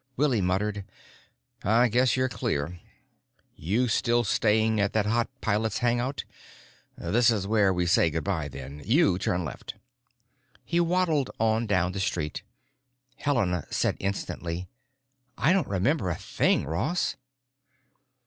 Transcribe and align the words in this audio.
Willie 0.17 0.41
muttered, 0.41 0.83
"I 1.63 1.87
guess 1.87 2.17
you're 2.17 2.27
clear. 2.27 2.79
You 3.55 3.87
still 3.87 4.23
staying 4.23 4.79
at 4.79 4.93
that 4.93 5.05
hot 5.05 5.29
pilot's 5.41 5.77
hangout? 5.77 6.25
This 6.97 7.29
is 7.29 7.45
where 7.45 7.71
we 7.71 7.85
say 7.85 8.09
good 8.09 8.23
by, 8.23 8.47
then. 8.47 8.81
You 8.83 9.19
turn 9.19 9.45
left." 9.45 9.75
He 10.65 10.79
waddled 10.79 11.29
on 11.39 11.67
down 11.67 11.91
the 11.91 11.99
street. 11.99 12.41
Helena 13.17 13.67
said 13.69 13.95
instantly, 13.99 14.67
"I 15.37 15.53
don't 15.53 15.67
remember 15.67 16.09
a 16.09 16.15
thing, 16.15 16.65
Ross." 16.65 17.15